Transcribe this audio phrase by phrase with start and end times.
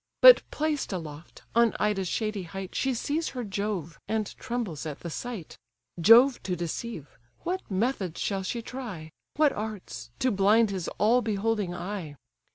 [0.23, 5.11] But placed aloft, on Ida's shady height She sees her Jove, and trembles at the
[5.11, 5.59] sight.
[5.99, 11.75] Jove to deceive, what methods shall she try, What arts, to blind his all beholding
[11.75, 12.15] eye?